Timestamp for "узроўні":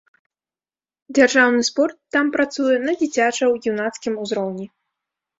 4.23-4.65